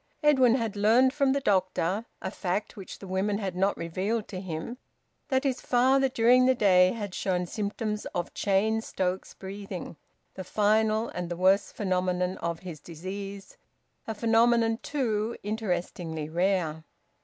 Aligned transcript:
Edwin 0.23 0.55
had 0.55 0.75
learnt 0.75 1.13
from 1.13 1.31
the 1.31 1.39
doctor 1.39 2.05
a 2.23 2.31
fact 2.31 2.75
which 2.75 2.97
the 2.97 3.05
women 3.07 3.37
had 3.37 3.55
not 3.55 3.77
revealed 3.77 4.27
to 4.29 4.41
him 4.41 4.79
that 5.27 5.43
his 5.43 5.61
father 5.61 6.09
during 6.09 6.47
the 6.47 6.55
day 6.55 6.91
had 6.93 7.13
shown 7.13 7.45
symptoms 7.45 8.07
of 8.07 8.33
`Cheyne 8.33 8.81
Stokes 8.81 9.35
breathing,' 9.35 9.97
the 10.33 10.43
final 10.43 11.09
and 11.09 11.29
the 11.29 11.37
worst 11.37 11.75
phenomenon 11.75 12.39
of 12.39 12.61
his 12.61 12.79
disease; 12.79 13.57
a 14.07 14.15
phenomenon, 14.15 14.79
too, 14.81 15.37
interestingly 15.43 16.27
rare. 16.29 16.83